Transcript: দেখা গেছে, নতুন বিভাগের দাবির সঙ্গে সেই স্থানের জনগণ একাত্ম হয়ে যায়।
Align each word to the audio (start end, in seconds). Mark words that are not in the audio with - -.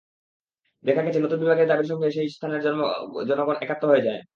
দেখা 0.85 1.01
গেছে, 1.05 1.19
নতুন 1.19 1.39
বিভাগের 1.39 1.67
দাবির 1.67 1.89
সঙ্গে 1.91 2.07
সেই 2.11 2.27
স্থানের 2.29 2.61
জনগণ 3.29 3.55
একাত্ম 3.61 3.85
হয়ে 3.91 4.05
যায়। 4.07 4.21